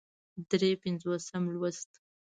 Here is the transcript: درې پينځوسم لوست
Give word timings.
درې 0.49 0.69
پينځوسم 0.81 1.43
لوست 1.53 1.89